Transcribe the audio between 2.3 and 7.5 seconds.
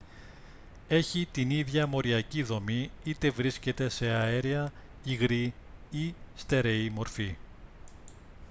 δομή είτε βρίσκεται σε αέρια υγρή ή στέρεη μορφή